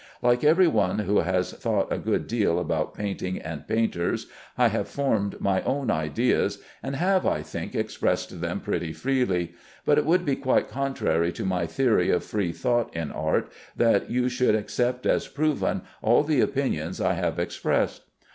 [0.23, 4.25] Like every one who has thought a good deal about painting and painters,
[4.57, 9.53] I have formed my own ideas, and have, I think, expressed them pretty freely;
[9.85, 14.09] but it would be quite contrary to my theory of free thought in art that
[14.09, 18.01] you should accept as proven all the opinions I have expressed.